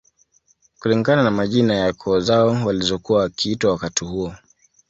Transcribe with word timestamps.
Kulingana 0.79 1.23
na 1.23 1.31
majina 1.31 1.73
ya 1.75 1.93
koo 1.93 2.19
zao 2.19 2.65
walizokuwa 2.65 3.19
wakiitwa 3.21 3.71
wakati 3.71 4.05
huo 4.05 4.35